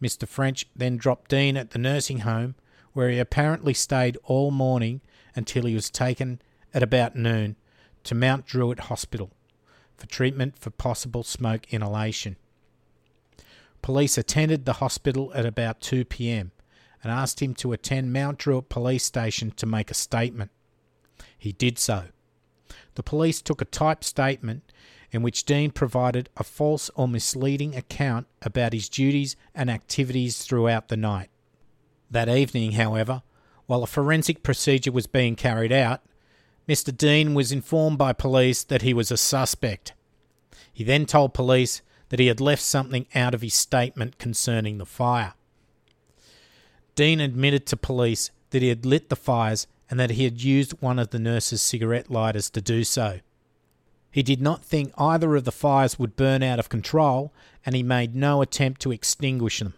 [0.01, 0.27] Mr.
[0.27, 2.55] French then dropped Dean at the nursing home
[2.93, 5.01] where he apparently stayed all morning
[5.35, 6.41] until he was taken
[6.73, 7.55] at about noon
[8.03, 9.31] to Mount Druitt Hospital
[9.99, 12.37] for treatment for possible smoke inhalation.
[13.81, 16.51] Police attended the hospital at about 2 pm
[17.01, 20.51] and asked him to attend Mount Druitt Police Station to make a statement.
[21.37, 22.05] He did so.
[22.95, 24.71] The police took a typed statement
[25.11, 30.89] in which Dean provided a false or misleading account about his duties and activities throughout
[30.89, 31.29] the night.
[32.11, 33.23] That evening, however,
[33.65, 36.01] while a forensic procedure was being carried out,
[36.69, 36.95] Mr.
[36.95, 39.93] Dean was informed by police that he was a suspect.
[40.71, 44.85] He then told police that he had left something out of his statement concerning the
[44.85, 45.33] fire.
[46.93, 50.79] Dean admitted to police that he had lit the fires and that he had used
[50.79, 53.19] one of the nurse's cigarette lighters to do so.
[54.11, 57.33] He did not think either of the fires would burn out of control,
[57.65, 59.73] and he made no attempt to extinguish them.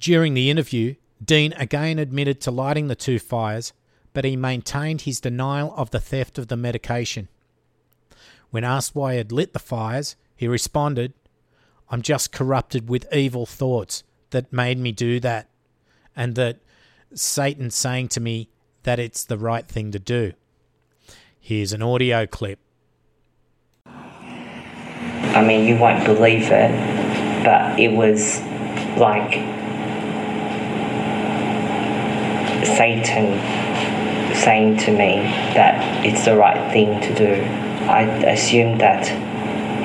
[0.00, 3.72] During the interview, Dean again admitted to lighting the two fires,
[4.12, 7.28] but he maintained his denial of the theft of the medication.
[8.50, 11.14] When asked why he had lit the fires, he responded,
[11.88, 15.48] I'm just corrupted with evil thoughts that made me do that,
[16.16, 16.58] and that
[17.14, 18.48] Satan saying to me
[18.82, 20.32] that it's the right thing to do.
[21.40, 22.58] Here's an audio clip.
[23.86, 26.70] I mean, you won't believe it,
[27.44, 28.40] but it was
[28.98, 29.32] like
[32.66, 33.38] Satan
[34.34, 35.16] saying to me
[35.54, 37.42] that it's the right thing to do.
[37.88, 39.06] I assumed that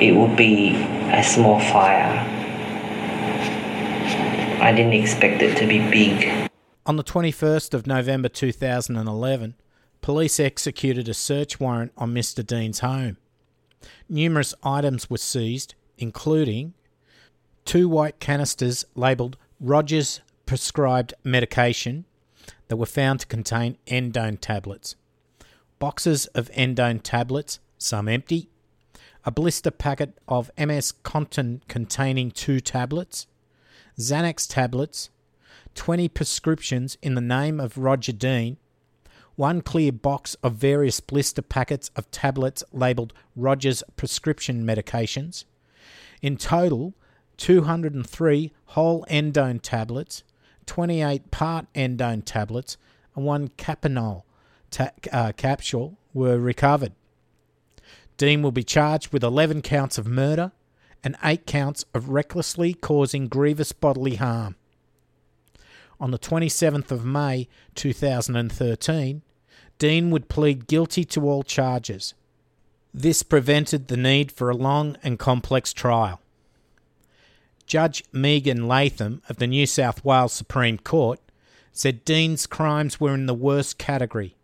[0.02, 0.74] it would be
[1.10, 2.24] a small fire.
[4.60, 6.50] I didn't expect it to be big.
[6.86, 9.54] On the 21st of November 2011,
[10.00, 12.44] police executed a search warrant on Mr.
[12.46, 13.18] Dean's home.
[14.08, 16.74] Numerous items were seized, including
[17.64, 22.06] two white canisters labelled Rogers prescribed medication
[22.68, 24.96] that were found to contain endone tablets,
[25.78, 28.48] boxes of endone tablets, some empty,
[29.24, 33.26] a blister packet of MS Contin containing two tablets,
[33.98, 35.10] Xanax tablets,
[35.74, 38.56] 20 prescriptions in the name of Roger Dean,
[39.36, 45.44] one clear box of various blister packets of tablets labelled Roger's prescription medications.
[46.20, 46.94] In total,
[47.36, 50.24] 203 whole endone tablets,
[50.68, 52.76] 28 part endone tablets,
[53.16, 54.22] and one Kapanol
[54.70, 56.92] ta- uh, capsule were recovered.
[58.16, 60.52] Dean will be charged with 11 counts of murder
[61.02, 64.56] and 8 counts of recklessly causing grievous bodily harm.
[66.00, 69.22] On the 27th of May 2013,
[69.78, 72.14] Dean would plead guilty to all charges.
[72.92, 76.20] This prevented the need for a long and complex trial.
[77.68, 81.20] Judge Megan Latham of the New South Wales Supreme Court
[81.70, 84.34] said Dean's crimes were in the worst category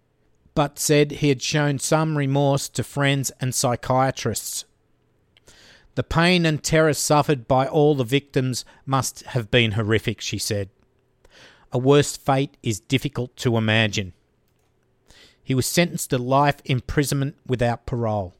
[0.55, 4.65] but said he had shown some remorse to friends and psychiatrists.
[5.97, 10.71] The pain and terror suffered by all the victims must have been horrific, she said.
[11.73, 14.13] A worse fate is difficult to imagine.
[15.43, 18.35] He was sentenced to life imprisonment without parole.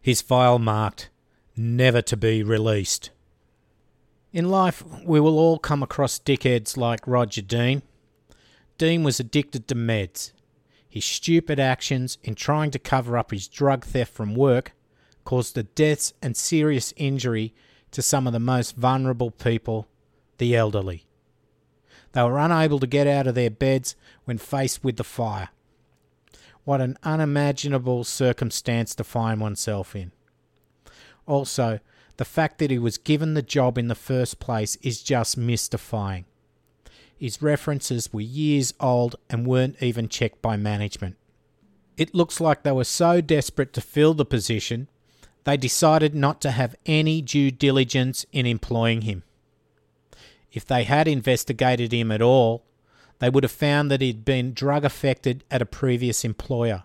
[0.00, 1.08] His file marked,
[1.56, 3.10] never to be released.
[4.32, 7.82] In life, we will all come across dickheads like Roger Dean.
[8.78, 10.32] Dean was addicted to meds.
[10.88, 14.72] His stupid actions in trying to cover up his drug theft from work
[15.24, 17.54] caused the deaths and serious injury
[17.90, 19.86] to some of the most vulnerable people,
[20.38, 21.04] the elderly.
[22.12, 25.50] They were unable to get out of their beds when faced with the fire.
[26.64, 30.12] What an unimaginable circumstance to find oneself in.
[31.26, 31.80] Also,
[32.16, 36.24] the fact that he was given the job in the first place is just mystifying.
[37.16, 41.16] His references were years old and weren't even checked by management.
[41.96, 44.88] It looks like they were so desperate to fill the position,
[45.44, 49.24] they decided not to have any due diligence in employing him.
[50.52, 52.64] If they had investigated him at all,
[53.18, 56.84] they would have found that he'd been drug affected at a previous employer.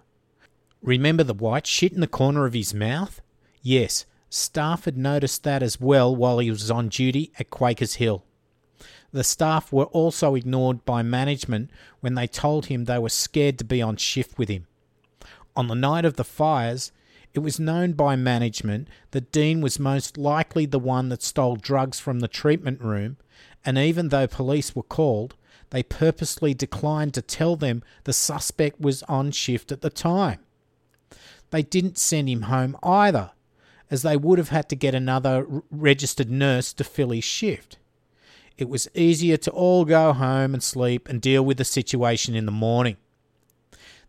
[0.82, 3.22] Remember the white shit in the corner of his mouth?
[3.62, 8.24] Yes, staff had noticed that as well while he was on duty at Quakers Hill.
[9.12, 11.72] The staff were also ignored by management
[12.02, 14.68] when they told him they were scared to be on shift with him.
[15.56, 16.92] On the night of the fires,
[17.34, 22.00] it was known by management that Dean was most likely the one that stole drugs
[22.00, 23.18] from the treatment room,
[23.64, 25.36] and even though police were called,
[25.70, 30.40] they purposely declined to tell them the suspect was on shift at the time.
[31.52, 33.32] They didn't send him home either,
[33.90, 37.78] as they would have had to get another registered nurse to fill his shift.
[38.58, 42.46] It was easier to all go home and sleep and deal with the situation in
[42.46, 42.98] the morning.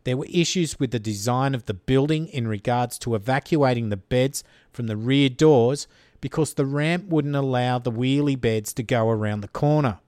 [0.05, 4.43] There were issues with the design of the building in regards to evacuating the beds
[4.72, 5.87] from the rear doors
[6.20, 9.99] because the ramp wouldn't allow the wheelie beds to go around the corner.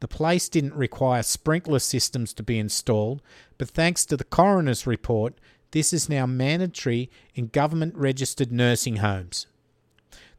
[0.00, 3.22] The place didn't require sprinkler systems to be installed,
[3.56, 5.34] but thanks to the coroner's report,
[5.72, 9.46] this is now mandatory in government registered nursing homes.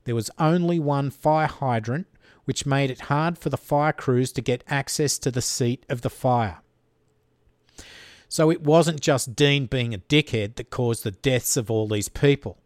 [0.06, 2.08] There was only one fire hydrant,
[2.46, 6.02] which made it hard for the fire crews to get access to the seat of
[6.02, 6.60] the fire.
[8.28, 12.10] So it wasn't just Dean being a dickhead that caused the deaths of all these
[12.10, 12.58] people.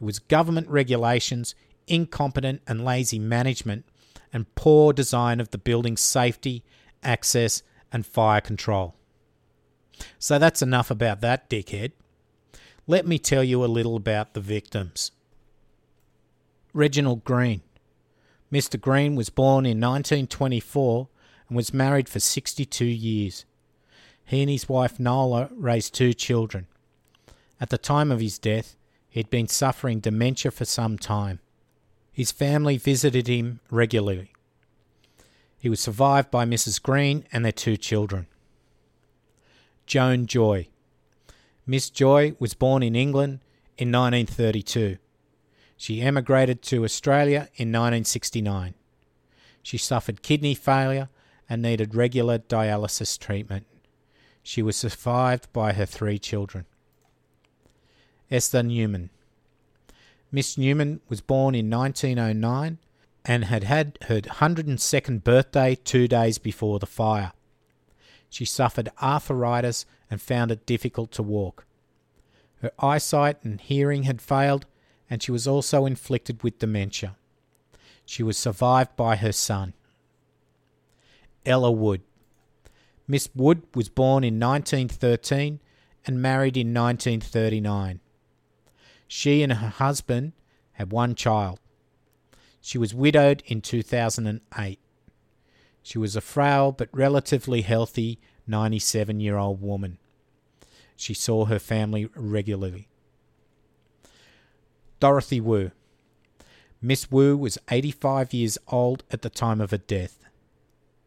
[0.00, 1.54] It was government regulations,
[1.86, 3.84] incompetent and lazy management,
[4.32, 6.64] and poor design of the building's safety,
[7.02, 8.94] access, and fire control.
[10.18, 11.92] So that's enough about that dickhead.
[12.90, 15.12] Let me tell you a little about the victims.
[16.74, 17.60] Reginald Green.
[18.52, 18.80] Mr.
[18.80, 21.06] Green was born in 1924
[21.46, 23.44] and was married for 62 years.
[24.24, 26.66] He and his wife Nola raised two children.
[27.60, 28.74] At the time of his death,
[29.08, 31.38] he had been suffering dementia for some time.
[32.12, 34.32] His family visited him regularly.
[35.60, 36.82] He was survived by Mrs.
[36.82, 38.26] Green and their two children.
[39.86, 40.66] Joan Joy.
[41.70, 43.38] Miss Joy was born in England
[43.78, 44.96] in 1932.
[45.76, 48.74] She emigrated to Australia in 1969.
[49.62, 51.10] She suffered kidney failure
[51.48, 53.66] and needed regular dialysis treatment.
[54.42, 56.64] She was survived by her three children.
[58.32, 59.10] Esther Newman.
[60.32, 62.78] Miss Newman was born in 1909
[63.24, 67.30] and had had her 102nd birthday two days before the fire.
[68.28, 71.66] She suffered arthritis and found it difficult to walk.
[72.60, 74.66] Her eyesight and hearing had failed,
[75.08, 77.16] and she was also inflicted with dementia.
[78.04, 79.74] She was survived by her son.
[81.46, 82.02] Ella Wood.
[83.06, 85.60] Miss Wood was born in 1913
[86.06, 88.00] and married in 1939.
[89.08, 90.32] She and her husband
[90.72, 91.58] had one child.
[92.60, 94.78] She was widowed in 2008.
[95.82, 98.20] She was a frail but relatively healthy
[98.50, 99.98] 97 year old woman.
[100.96, 102.88] She saw her family regularly.
[104.98, 105.70] Dorothy Wu.
[106.82, 110.18] Miss Wu was 85 years old at the time of her death.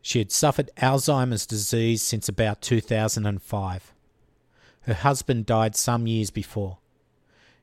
[0.01, 3.93] She had suffered Alzheimer's disease since about 2005.
[4.81, 6.79] Her husband died some years before.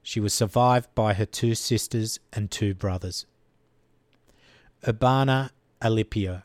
[0.03, 3.26] She was survived by her two sisters and two brothers.
[4.87, 5.51] Urbana
[5.83, 6.45] Alipio.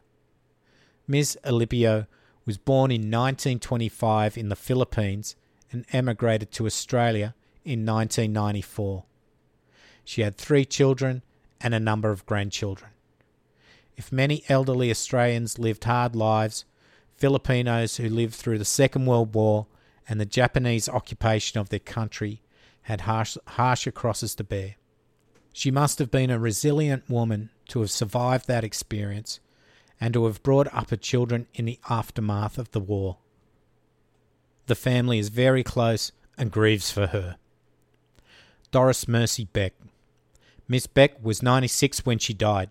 [1.07, 1.37] Ms.
[1.45, 2.07] Alipio
[2.45, 5.35] was born in 1925 in the Philippines
[5.71, 7.33] and emigrated to Australia
[7.63, 9.03] in 1994.
[10.03, 11.23] She had three children
[11.59, 12.91] and a number of grandchildren.
[13.97, 16.65] If many elderly Australians lived hard lives,
[17.15, 19.67] Filipinos who lived through the Second World War
[20.07, 22.41] and the Japanese occupation of their country
[22.83, 24.75] had harsh, harsher crosses to bear.
[25.53, 29.39] She must have been a resilient woman to have survived that experience
[29.99, 33.17] and to have brought up her children in the aftermath of the war.
[34.67, 37.37] The family is very close and grieves for her.
[38.71, 39.73] Doris Mercy Beck.
[40.67, 42.69] Miss Beck was 96 when she died.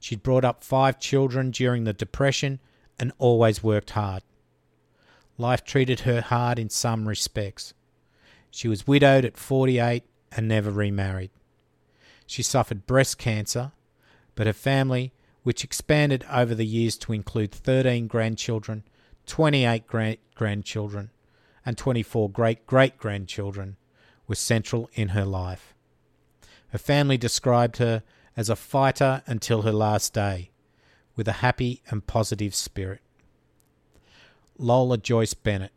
[0.00, 2.60] She'd brought up five children during the Depression
[2.98, 4.22] and always worked hard.
[5.36, 7.74] Life treated her hard in some respects.
[8.50, 10.02] She was widowed at 48
[10.32, 11.30] and never remarried.
[12.26, 13.72] She suffered breast cancer,
[14.34, 15.12] but her family,
[15.48, 18.84] which expanded over the years to include 13 grandchildren,
[19.24, 21.10] 28 great grandchildren,
[21.64, 23.78] and 24 great great grandchildren,
[24.26, 25.74] was central in her life.
[26.68, 28.02] Her family described her
[28.36, 30.50] as a fighter until her last day,
[31.16, 33.00] with a happy and positive spirit.
[34.58, 35.72] Lola Joyce Bennett.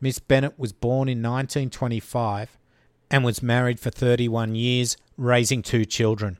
[0.00, 2.56] Miss Bennett was born in 1925
[3.10, 6.38] and was married for 31 years, raising two children.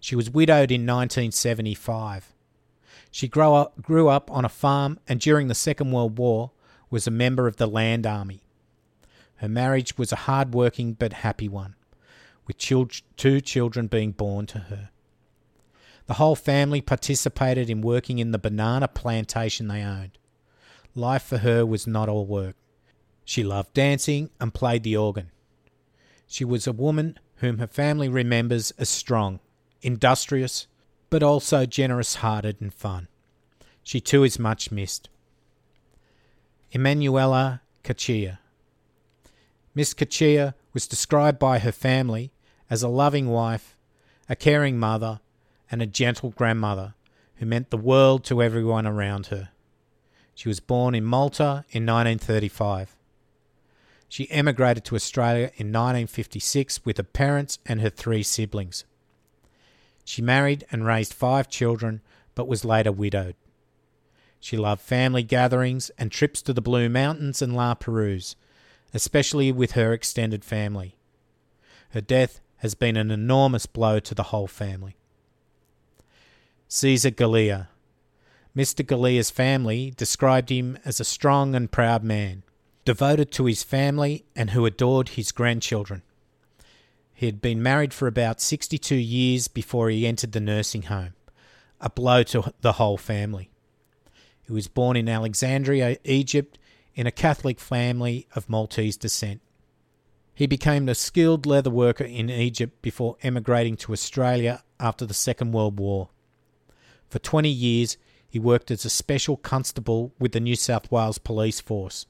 [0.00, 2.32] She was widowed in 1975.
[3.10, 6.52] She grew up, grew up on a farm and during the Second World War
[6.90, 8.42] was a member of the Land Army.
[9.36, 11.74] Her marriage was a hard working but happy one,
[12.46, 14.90] with two children being born to her.
[16.06, 20.18] The whole family participated in working in the banana plantation they owned.
[20.94, 22.56] Life for her was not all work.
[23.24, 25.30] She loved dancing and played the organ.
[26.26, 29.40] She was a woman whom her family remembers as strong,
[29.82, 30.66] industrious,
[31.10, 33.08] but also generous hearted and fun.
[33.82, 35.08] She too is much missed.
[36.72, 38.38] Emanuela Cachia.
[39.74, 42.32] Miss Cachia was described by her family
[42.68, 43.76] as a loving wife,
[44.28, 45.20] a caring mother,
[45.70, 46.94] and a gentle grandmother
[47.36, 49.50] who meant the world to everyone around her.
[50.34, 52.96] She was born in Malta in 1935.
[54.08, 58.84] She emigrated to Australia in 1956 with her parents and her three siblings.
[60.08, 62.00] She married and raised five children,
[62.34, 63.34] but was later widowed.
[64.40, 68.34] She loved family gatherings and trips to the Blue Mountains and La Perouse,
[68.94, 70.96] especially with her extended family.
[71.90, 74.96] Her death has been an enormous blow to the whole family.
[76.68, 77.68] Caesar Galea.
[78.56, 78.82] Mr.
[78.82, 82.44] Galea's family described him as a strong and proud man,
[82.86, 86.00] devoted to his family and who adored his grandchildren.
[87.18, 91.14] He had been married for about 62 years before he entered the nursing home,
[91.80, 93.50] a blow to the whole family.
[94.40, 96.58] He was born in Alexandria, Egypt,
[96.94, 99.40] in a Catholic family of Maltese descent.
[100.32, 105.50] He became a skilled leather worker in Egypt before emigrating to Australia after the Second
[105.50, 106.10] World War.
[107.08, 107.96] For 20 years,
[108.28, 112.06] he worked as a special constable with the New South Wales Police Force.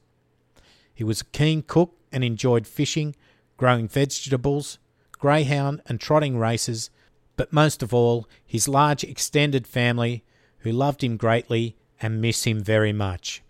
[0.93, 3.15] He was a keen cook and enjoyed fishing,
[3.57, 4.77] growing vegetables,
[5.19, 6.89] greyhound and trotting races,
[7.35, 10.23] but most of all, his large extended family,
[10.59, 13.43] who loved him greatly and miss him very much.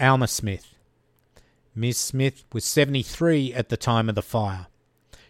[0.00, 0.74] Alma Smith.
[1.74, 4.66] Miss Smith was 73 at the time of the fire.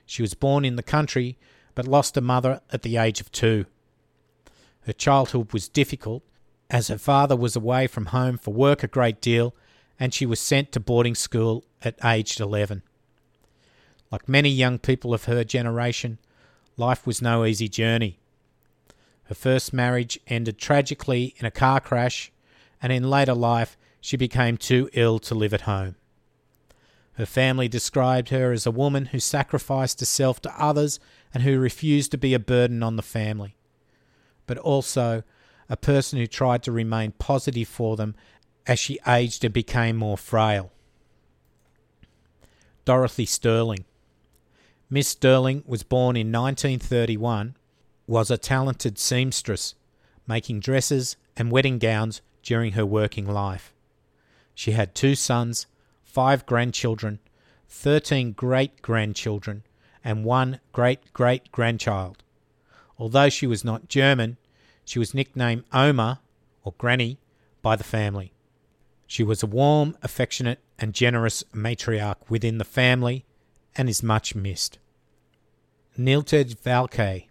[0.05, 1.37] She was born in the country
[1.75, 3.67] but lost her mother at the age of two.
[4.83, 6.23] Her childhood was difficult
[6.71, 9.55] as her father was away from home for work a great deal
[9.99, 12.83] and she was sent to boarding school at aged 11.
[14.11, 16.19] Like many young people of her generation,
[16.77, 18.19] life was no easy journey.
[19.25, 22.31] Her first marriage ended tragically in a car crash,
[22.81, 25.97] and in later life she became too ill to live at home.
[27.15, 31.01] Her family described her as a woman who sacrificed herself to others
[31.33, 33.57] and who refused to be a burden on the family,
[34.47, 35.23] but also
[35.69, 38.15] a person who tried to remain positive for them
[38.67, 40.71] as she aged and became more frail.
[42.85, 43.85] Dorothy Sterling.
[44.89, 47.57] Miss Sterling was born in 1931
[48.07, 49.75] was a talented seamstress,
[50.29, 53.75] making dresses and wedding gowns during her working life.
[54.55, 55.67] She had two sons,
[56.05, 57.19] five grandchildren,
[57.69, 59.65] thirteen great grandchildren,
[60.05, 62.23] and one great great grandchild.
[62.97, 64.37] Although she was not German,
[64.85, 66.21] she was nicknamed Oma,
[66.63, 67.19] or Granny,
[67.61, 68.33] by the family.
[69.09, 73.26] She was a warm, affectionate, and generous matriarch within the family
[73.77, 74.79] and is much missed.
[75.99, 77.27] Nilted Valkay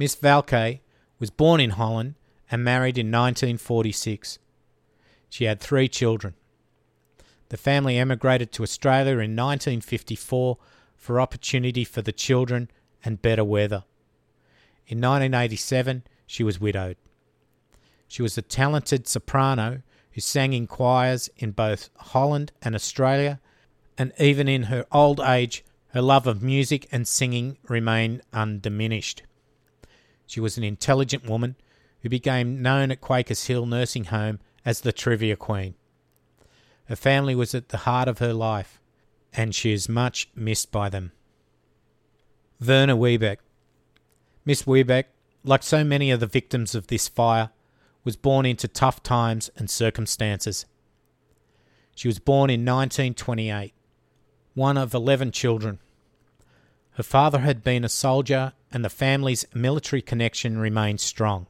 [0.00, 0.80] Miss Valkay
[1.18, 2.14] was born in Holland
[2.50, 4.38] and married in 1946.
[5.28, 6.32] She had three children.
[7.50, 10.56] The family emigrated to Australia in 1954
[10.96, 12.70] for opportunity for the children
[13.04, 13.84] and better weather.
[14.86, 16.96] In 1987, she was widowed.
[18.08, 23.38] She was a talented soprano who sang in choirs in both Holland and Australia,
[24.00, 29.22] and even in her old age, her love of music and singing remained undiminished.
[30.26, 31.54] She was an intelligent woman
[32.00, 35.74] who became known at Quakers Hill Nursing Home as the Trivia Queen.
[36.86, 38.80] Her family was at the heart of her life,
[39.34, 41.12] and she is much missed by them.
[42.58, 43.36] Verna Wiebeck.
[44.46, 45.08] Miss Wiebeck,
[45.44, 47.50] like so many of the victims of this fire,
[48.04, 50.64] was born into tough times and circumstances.
[51.94, 53.74] She was born in 1928,
[54.54, 55.78] one of 11 children.
[56.92, 61.46] Her father had been a soldier and the family's military connection remained strong.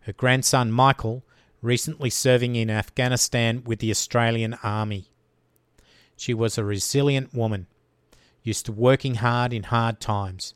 [0.00, 1.22] Her grandson Michael,
[1.60, 5.06] recently serving in Afghanistan with the Australian Army.
[6.16, 7.66] She was a resilient woman,
[8.42, 10.54] used to working hard in hard times,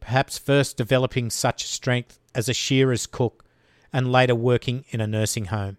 [0.00, 3.44] perhaps first developing such strength as a shearer's cook
[3.92, 5.76] and later working in a nursing home.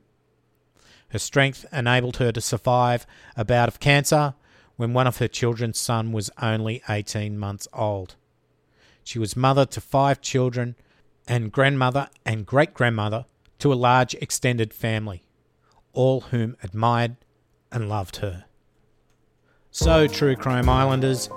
[1.10, 4.34] Her strength enabled her to survive a bout of cancer
[4.78, 8.16] when one of her children's son was only 18 months old.
[9.04, 10.76] She was mother to five children
[11.28, 13.26] and grandmother and great grandmother
[13.60, 15.24] to a large extended family,
[15.94, 17.16] all whom admired
[17.72, 18.46] and loved her.
[19.72, 21.30] So, True Crime Islanders,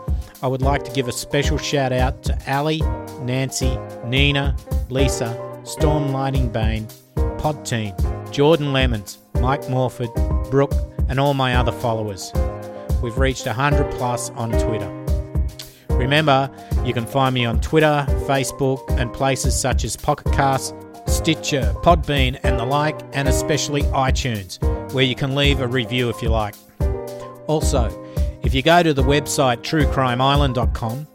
[0.43, 2.81] I would like to give a special shout out to Ali,
[3.23, 4.57] Nancy, Nina,
[4.89, 6.87] Lisa, Storm Lighting Bane,
[7.39, 7.95] Pod Team,
[8.31, 10.11] Jordan Lemons, Mike Morford,
[10.51, 10.75] Brooke,
[11.09, 12.33] and all my other followers.
[13.03, 14.95] We've reached 100 plus on Twitter.
[15.91, 16.51] Remember,
[16.85, 20.75] you can find me on Twitter, Facebook, and places such as Pocket Cast,
[21.07, 26.23] Stitcher, Podbean, and the like, and especially iTunes, where you can leave a review if
[26.23, 26.55] you like.
[27.47, 27.91] Also,
[28.43, 31.07] if you go to the website truecrimeisland.com,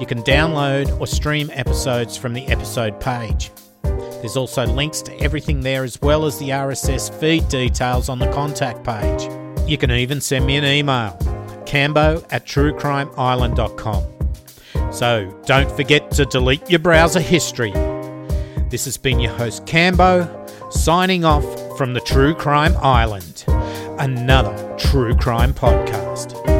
[0.00, 3.50] you can download or stream episodes from the episode page.
[3.82, 8.30] There's also links to everything there as well as the RSS feed details on the
[8.32, 9.49] contact page.
[9.70, 11.16] You can even send me an email,
[11.64, 14.92] cambo at truecrimeisland.com.
[14.92, 17.70] So don't forget to delete your browser history.
[18.68, 20.28] This has been your host Cambo,
[20.72, 21.44] signing off
[21.78, 23.44] from the True Crime Island,
[24.00, 26.59] another true crime podcast.